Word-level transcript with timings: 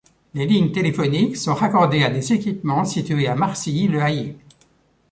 Les 0.33 0.47
lignes 0.47 0.71
téléphoniques 0.71 1.37
sont 1.37 1.53
raccordées 1.53 2.03
à 2.03 2.09
des 2.09 2.33
équipements 2.33 2.85
situés 2.85 3.27
à 3.27 3.35
Marcilly-le-Hayer. 3.35 4.35